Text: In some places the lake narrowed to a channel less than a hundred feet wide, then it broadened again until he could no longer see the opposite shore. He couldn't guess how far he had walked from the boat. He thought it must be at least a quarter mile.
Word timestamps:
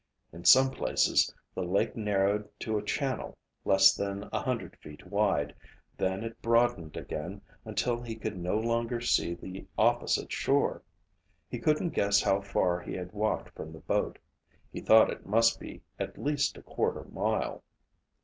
In 0.33 0.45
some 0.45 0.71
places 0.71 1.31
the 1.53 1.61
lake 1.61 1.95
narrowed 1.95 2.49
to 2.61 2.75
a 2.75 2.81
channel 2.83 3.37
less 3.65 3.93
than 3.93 4.27
a 4.33 4.41
hundred 4.41 4.75
feet 4.77 5.05
wide, 5.05 5.53
then 5.95 6.23
it 6.23 6.41
broadened 6.41 6.97
again 6.97 7.39
until 7.65 8.01
he 8.01 8.15
could 8.15 8.35
no 8.35 8.57
longer 8.57 8.99
see 8.99 9.35
the 9.35 9.67
opposite 9.77 10.31
shore. 10.31 10.81
He 11.51 11.59
couldn't 11.59 11.91
guess 11.91 12.19
how 12.19 12.41
far 12.41 12.79
he 12.79 12.93
had 12.93 13.11
walked 13.13 13.53
from 13.55 13.71
the 13.73 13.79
boat. 13.81 14.17
He 14.73 14.81
thought 14.81 15.11
it 15.11 15.27
must 15.27 15.59
be 15.59 15.83
at 15.99 16.17
least 16.17 16.57
a 16.57 16.63
quarter 16.63 17.03
mile. 17.03 17.63